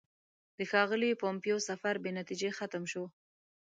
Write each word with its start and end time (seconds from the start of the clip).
د 0.57 0.59
ښاغلي 0.71 1.11
پومپیو 1.21 1.57
سفر 1.69 1.93
بې 2.03 2.11
نتیجې 2.19 2.49
ختم 2.57 2.83
شو. 2.91 3.03